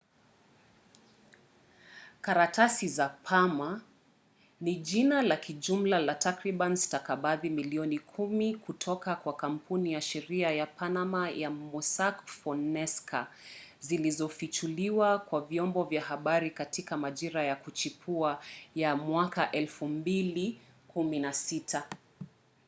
[2.21, 3.81] "karatasi za panama
[4.61, 10.65] ni jina la kijumla la takriban stakabadhi milioni kumi kutoka kwa kampuni ya sheria ya
[10.65, 13.27] panama ya mossack fonseca
[13.79, 18.41] zilizofichuliwa kwa vyombo vya habari katika majira ya kuchipua
[18.75, 21.81] ya 2016